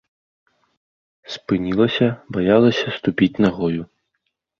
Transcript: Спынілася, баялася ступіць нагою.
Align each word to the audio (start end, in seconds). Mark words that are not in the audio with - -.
Спынілася, 1.33 2.07
баялася 2.37 2.87
ступіць 2.97 3.41
нагою. 3.47 3.81